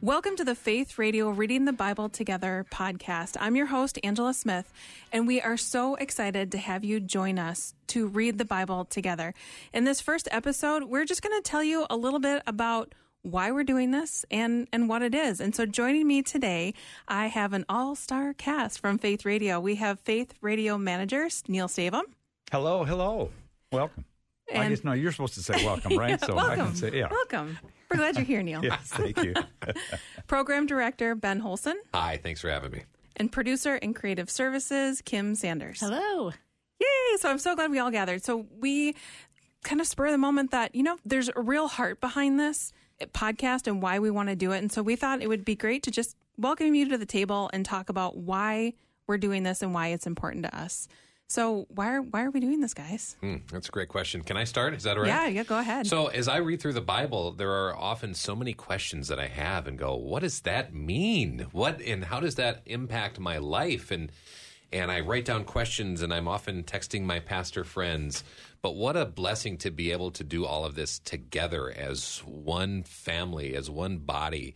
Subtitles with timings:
[0.00, 3.36] Welcome to the Faith Radio Reading the Bible Together podcast.
[3.40, 4.72] I'm your host, Angela Smith,
[5.12, 9.34] and we are so excited to have you join us to read the Bible together.
[9.72, 13.50] In this first episode, we're just going to tell you a little bit about why
[13.50, 15.40] we're doing this and, and what it is.
[15.40, 16.74] And so joining me today,
[17.08, 19.58] I have an all-star cast from Faith Radio.
[19.58, 22.02] We have Faith Radio managers, Neil Staven.
[22.52, 23.30] Hello, hello.
[23.72, 24.04] Welcome.
[24.54, 26.20] I guess no, you're supposed to say welcome, right?
[26.20, 26.60] so welcome.
[26.60, 27.08] I can say yeah.
[27.10, 27.58] Welcome.
[27.90, 28.60] We're glad you're here, Neil.
[28.64, 29.34] Yes, thank you.
[30.26, 32.82] Program director, Ben Holsen, Hi, thanks for having me.
[33.16, 35.80] and producer and creative services, Kim Sanders.
[35.80, 36.32] Hello.
[36.80, 37.16] Yay!
[37.18, 38.22] So I'm so glad we all gathered.
[38.24, 38.94] So we
[39.64, 42.72] kind of spur the moment that, you know, there's a real heart behind this
[43.12, 44.58] podcast and why we want to do it.
[44.58, 47.50] And so we thought it would be great to just welcome you to the table
[47.52, 48.74] and talk about why
[49.06, 50.86] we're doing this and why it's important to us.
[51.28, 53.16] So why are why are we doing this, guys?
[53.20, 54.22] Hmm, that's a great question.
[54.22, 54.72] Can I start?
[54.72, 55.08] Is that all right?
[55.08, 55.86] Yeah, yeah, go ahead.
[55.86, 59.26] So, as I read through the Bible, there are often so many questions that I
[59.26, 61.46] have and go, what does that mean?
[61.52, 63.90] What and how does that impact my life?
[63.90, 64.10] And
[64.72, 68.24] and I write down questions and I'm often texting my pastor friends.
[68.62, 72.84] But what a blessing to be able to do all of this together as one
[72.84, 74.54] family, as one body,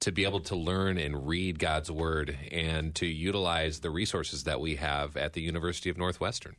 [0.00, 4.60] to be able to learn and read God's word and to utilize the resources that
[4.60, 6.56] we have at the University of Northwestern.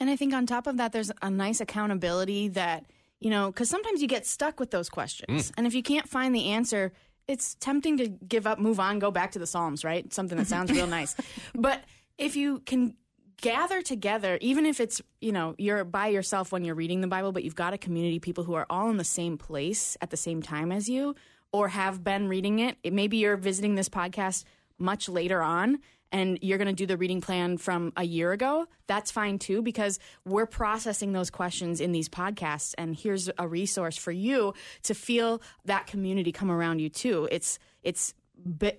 [0.00, 2.86] And I think on top of that, there's a nice accountability that,
[3.20, 5.50] you know, because sometimes you get stuck with those questions.
[5.50, 5.54] Mm.
[5.58, 6.92] And if you can't find the answer,
[7.26, 10.10] it's tempting to give up, move on, go back to the Psalms, right?
[10.12, 11.14] Something that sounds real nice.
[11.54, 11.84] But
[12.16, 12.94] if you can
[13.40, 17.32] gather together, even if it's, you know, you're by yourself when you're reading the Bible,
[17.32, 20.10] but you've got a community of people who are all in the same place at
[20.10, 21.14] the same time as you
[21.52, 22.76] or have been reading it.
[22.82, 24.44] it maybe you're visiting this podcast
[24.78, 25.78] much later on
[26.12, 29.62] and you're going to do the reading plan from a year ago, that's fine too,
[29.62, 32.74] because we're processing those questions in these podcasts.
[32.78, 34.54] And here's a resource for you
[34.84, 37.28] to feel that community come around you too.
[37.30, 38.14] It's, it's,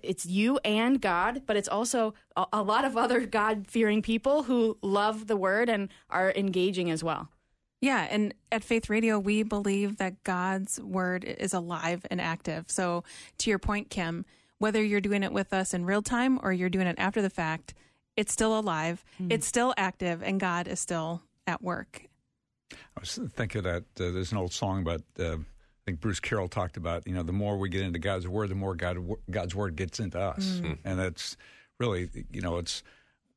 [0.02, 4.44] it's you and God, but it's also a, a lot of other God fearing people
[4.44, 7.28] who love the word and are engaging as well.
[7.80, 12.66] Yeah, and at Faith Radio, we believe that God's word is alive and active.
[12.68, 13.04] So,
[13.38, 14.26] to your point, Kim,
[14.58, 17.30] whether you're doing it with us in real time or you're doing it after the
[17.30, 17.72] fact,
[18.16, 22.02] it's still alive, it's still active, and God is still at work.
[22.72, 25.00] I was thinking that uh, there's an old song about.
[25.18, 27.06] Uh, I think Bruce Carroll talked about.
[27.06, 28.98] You know, the more we get into God's word, the more God
[29.30, 31.38] God's word gets into us, and that's
[31.78, 32.82] really you know it's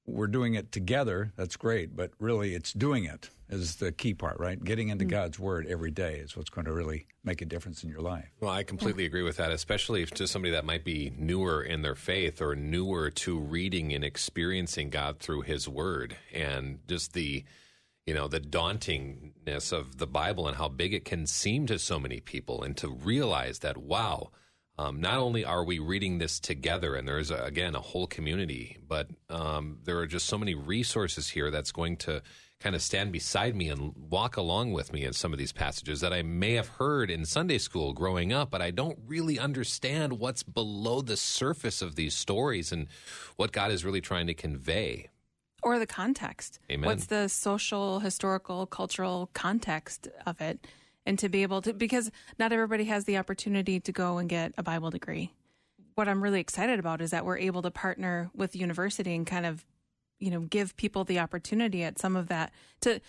[0.05, 1.31] we're doing it together.
[1.35, 4.61] That's great, but really it's doing it is the key part, right?
[4.61, 5.09] Getting into mm.
[5.09, 8.29] God's word every day is what's going to really make a difference in your life.
[8.39, 11.81] Well, I completely agree with that, especially if to somebody that might be newer in
[11.81, 17.43] their faith or newer to reading and experiencing God through His Word, and just the,
[18.05, 21.99] you know, the dauntingness of the Bible and how big it can seem to so
[21.99, 24.31] many people, and to realize that wow.
[24.78, 28.79] Um, not only are we reading this together, and there's a, again a whole community,
[28.88, 32.23] but um, there are just so many resources here that's going to
[32.59, 36.00] kind of stand beside me and walk along with me in some of these passages
[36.00, 40.13] that I may have heard in Sunday school growing up, but I don't really understand
[40.13, 42.88] what's below the surface of these stories and
[43.35, 45.09] what God is really trying to convey.
[45.62, 46.59] Or the context.
[46.72, 46.88] Amen.
[46.88, 50.66] What's the social, historical, cultural context of it?
[51.05, 54.53] And to be able to, because not everybody has the opportunity to go and get
[54.57, 55.33] a Bible degree.
[55.95, 59.45] What I'm really excited about is that we're able to partner with university and kind
[59.45, 59.65] of,
[60.19, 63.01] you know, give people the opportunity at some of that to,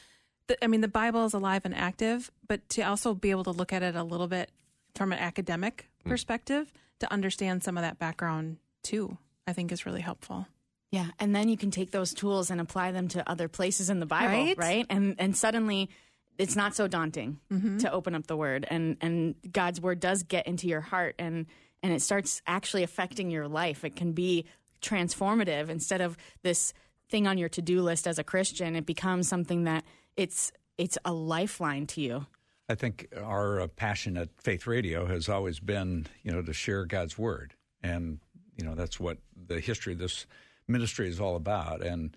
[0.48, 3.52] the, I mean, the Bible is alive and active, but to also be able to
[3.52, 4.50] look at it a little bit
[4.94, 6.10] from an academic hmm.
[6.10, 9.16] perspective to understand some of that background too,
[9.46, 10.46] I think is really helpful.
[10.90, 13.98] Yeah, and then you can take those tools and apply them to other places in
[13.98, 14.56] the Bible, Right?
[14.56, 14.86] right?
[14.88, 15.90] And and suddenly
[16.38, 17.38] it's not so daunting
[17.78, 21.46] to open up the word and and God's word does get into your heart and
[21.82, 23.84] and it starts actually affecting your life.
[23.84, 24.46] It can be
[24.80, 26.72] transformative instead of this
[27.10, 28.74] thing on your to-do list as a Christian.
[28.74, 29.84] It becomes something that
[30.16, 32.26] it's it's a lifeline to you.
[32.68, 36.86] I think our uh, passion at Faith Radio has always been, you know, to share
[36.86, 38.18] God's word, and
[38.56, 40.26] you know that's what the history of this
[40.66, 41.82] ministry is all about.
[41.82, 42.16] And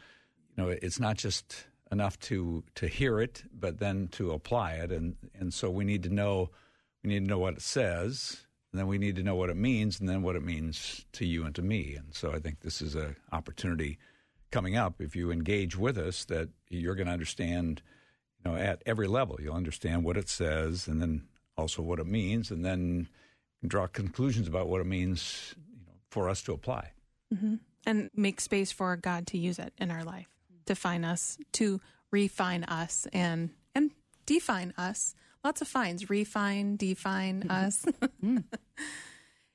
[0.55, 4.91] you know, it's not just enough to to hear it, but then to apply it,
[4.91, 6.49] and and so we need to know
[7.03, 9.57] we need to know what it says, and then we need to know what it
[9.57, 11.95] means, and then what it means to you and to me.
[11.95, 13.97] And so I think this is a opportunity
[14.51, 17.81] coming up if you engage with us that you're going to understand
[18.43, 19.37] you know, at every level.
[19.41, 23.07] You'll understand what it says and then also what it means, and then
[23.65, 26.91] draw conclusions about what it means you know, for us to apply.
[27.33, 27.55] Mm-hmm.
[27.85, 30.29] and make space for God to use it in our life,
[30.67, 31.81] define us, to
[32.11, 33.91] refine us, and and
[34.25, 35.15] define us.
[35.43, 37.51] Lots of fines: refine, define mm-hmm.
[37.51, 37.85] us.
[38.23, 38.43] Mm.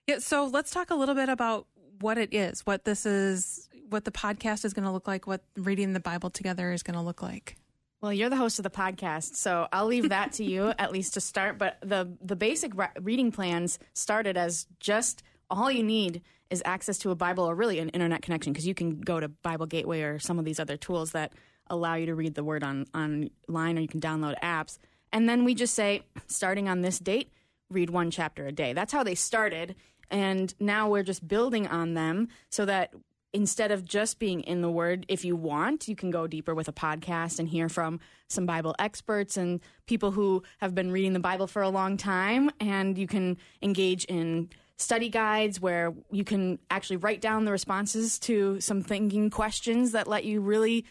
[0.07, 1.67] Yeah, so let's talk a little bit about
[2.01, 5.43] what it is, what this is, what the podcast is going to look like, what
[5.57, 7.57] reading the Bible together is going to look like.
[8.01, 11.15] Well, you're the host of the podcast, so I'll leave that to you at least
[11.15, 11.57] to start.
[11.57, 16.99] But the the basic re- reading plans started as just all you need is access
[16.99, 20.03] to a Bible or really an internet connection because you can go to Bible Gateway
[20.03, 21.33] or some of these other tools that
[21.69, 24.79] allow you to read the Word on online, or you can download apps.
[25.13, 27.33] And then we just say, starting on this date,
[27.71, 28.75] read one chapter a day.
[28.75, 29.75] That's how they started.
[30.11, 32.93] And now we're just building on them so that
[33.33, 36.69] instead of just being in the Word, if you want, you can go deeper with
[36.69, 41.21] a podcast and hear from some Bible experts and people who have been reading the
[41.21, 42.51] Bible for a long time.
[42.61, 44.51] And you can engage in
[44.83, 50.07] study guides where you can actually write down the responses to some thinking questions that
[50.07, 50.85] let you really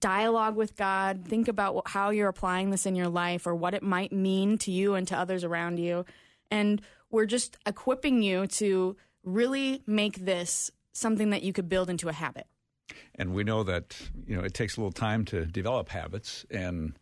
[0.00, 3.82] dialogue with God, think about how you're applying this in your life or what it
[3.82, 6.04] might mean to you and to others around you.
[6.50, 6.80] And
[7.10, 12.12] we're just equipping you to really make this something that you could build into a
[12.12, 12.46] habit.
[13.14, 16.98] And we know that, you know, it takes a little time to develop habits and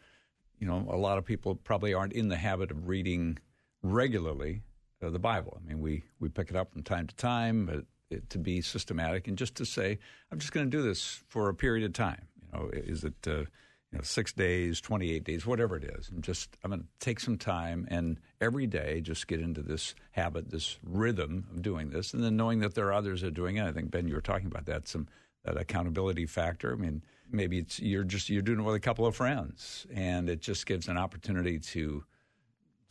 [0.62, 3.36] you know, a lot of people probably aren't in the habit of reading
[3.82, 4.62] regularly
[5.10, 5.60] the Bible.
[5.62, 8.60] I mean, we, we pick it up from time to time, but it, to be
[8.60, 9.98] systematic and just to say,
[10.30, 12.26] I'm just going to do this for a period of time.
[12.40, 13.44] You know, is it uh,
[13.92, 17.20] you know six days, 28 days, whatever it is, and just I'm going to take
[17.20, 22.14] some time and every day just get into this habit, this rhythm of doing this,
[22.14, 23.64] and then knowing that there are others that are doing it.
[23.64, 25.08] I think Ben, you were talking about that some
[25.44, 26.72] that accountability factor.
[26.72, 30.28] I mean, maybe it's you're just you're doing it with a couple of friends, and
[30.28, 32.04] it just gives an opportunity to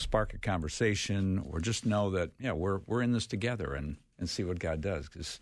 [0.02, 4.30] spark a conversation or just know that yeah we're we're in this together and and
[4.30, 5.40] see what God does because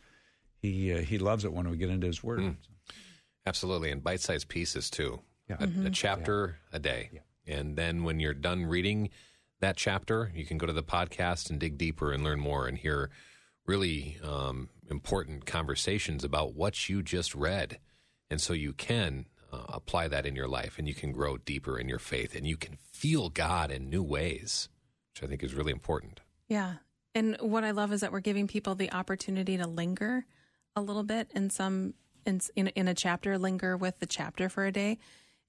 [0.61, 2.39] he uh, he loves it when we get into His Word.
[2.39, 2.55] Mm.
[3.45, 5.21] Absolutely, and bite-sized pieces too.
[5.47, 5.57] Yeah.
[5.59, 5.87] A, mm-hmm.
[5.87, 6.77] a chapter yeah.
[6.77, 7.55] a day, yeah.
[7.55, 9.09] and then when you're done reading
[9.61, 12.77] that chapter, you can go to the podcast and dig deeper and learn more and
[12.77, 13.09] hear
[13.65, 17.79] really um, important conversations about what you just read,
[18.29, 21.77] and so you can uh, apply that in your life and you can grow deeper
[21.77, 24.69] in your faith and you can feel God in new ways,
[25.13, 26.21] which I think is really important.
[26.47, 26.75] Yeah.
[27.15, 30.25] And what I love is that we're giving people the opportunity to linger
[30.75, 31.93] a little bit in some
[32.25, 34.99] in in, in a chapter, linger with the chapter for a day.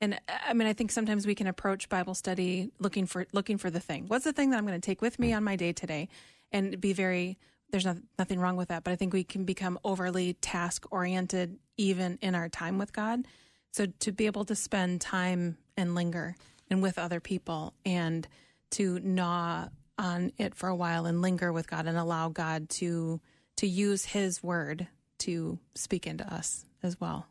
[0.01, 3.71] And I mean, I think sometimes we can approach Bible study looking for looking for
[3.71, 4.07] the thing.
[4.09, 6.09] What's the thing that I'm going to take with me on my day today,
[6.53, 7.39] and be very.
[7.71, 11.57] There's not, nothing wrong with that, but I think we can become overly task oriented
[11.77, 13.25] even in our time with God.
[13.73, 16.37] So to be able to spend time and linger
[16.69, 18.27] and with other people and
[18.71, 19.69] to gnaw
[19.99, 23.21] on it for a while and linger with God and allow God to
[23.57, 24.89] to use his word
[25.19, 27.27] to speak into us as well.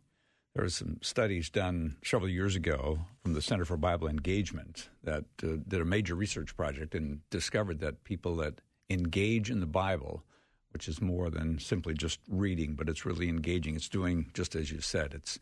[0.54, 5.26] There were some studies done several years ago from the Center for Bible Engagement that
[5.44, 10.24] uh, did a major research project and discovered that people that engage in the Bible,
[10.72, 13.76] which is more than simply just reading, but it's really engaging.
[13.76, 15.14] It's doing just as you said.
[15.14, 15.40] It's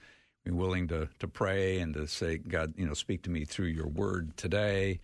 [0.47, 3.67] being willing to, to pray and to say, God, you know, speak to me through
[3.67, 4.99] your word today.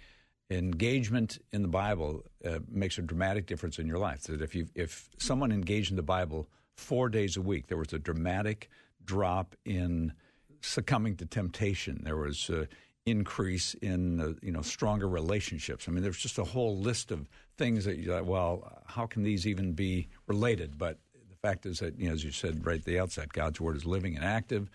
[0.50, 4.24] Engagement in the Bible uh, makes a dramatic difference in your life.
[4.24, 7.92] That if you if someone engaged in the Bible four days a week, there was
[7.92, 8.70] a dramatic
[9.04, 10.14] drop in
[10.62, 12.02] succumbing to temptation.
[12.04, 12.68] There was an
[13.06, 15.88] increase in uh, you know stronger relationships.
[15.88, 18.26] I mean, there's just a whole list of things that you like.
[18.26, 20.78] Well, how can these even be related?
[20.78, 23.60] But the fact is that you know, as you said right at the outset, God's
[23.60, 24.70] word is living and active.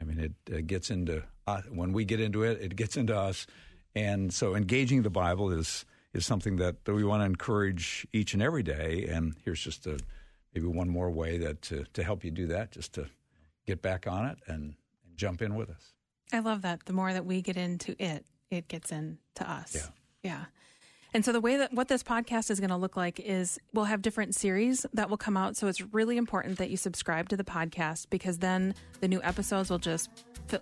[0.00, 3.16] I mean, it uh, gets into uh, when we get into it, it gets into
[3.16, 3.46] us,
[3.94, 5.84] and so engaging the Bible is
[6.16, 9.06] is something that, that we want to encourage each and every day.
[9.08, 9.98] And here's just a
[10.54, 13.08] maybe one more way that to, to help you do that, just to
[13.66, 14.74] get back on it and,
[15.04, 15.92] and jump in with us.
[16.32, 16.86] I love that.
[16.86, 19.74] The more that we get into it, it gets into us.
[19.74, 19.86] Yeah.
[20.22, 20.44] Yeah.
[21.16, 23.86] And so the way that what this podcast is going to look like is we'll
[23.86, 25.56] have different series that will come out.
[25.56, 29.70] So it's really important that you subscribe to the podcast because then the new episodes
[29.70, 30.10] will just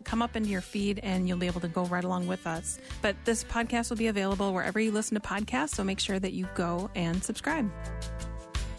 [0.04, 2.78] come up into your feed and you'll be able to go right along with us.
[3.02, 5.70] But this podcast will be available wherever you listen to podcasts.
[5.70, 7.68] So make sure that you go and subscribe.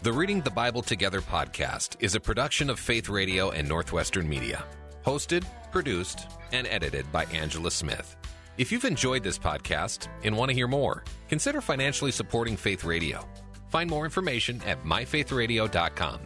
[0.00, 4.64] The Reading the Bible Together podcast is a production of Faith Radio and Northwestern Media.
[5.04, 8.16] Hosted, produced, and edited by Angela Smith.
[8.58, 13.22] If you've enjoyed this podcast and want to hear more, consider financially supporting Faith Radio.
[13.68, 16.20] Find more information at myfaithradio.com.